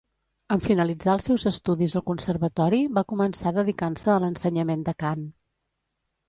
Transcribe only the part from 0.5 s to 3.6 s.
En finalitzar els seus estudis al conservatori, va començar